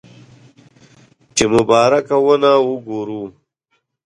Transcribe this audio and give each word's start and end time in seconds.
چې 1.35 1.43
مبارکه 1.55 2.17
ونه 2.25 2.51
وګورو. 2.69 3.23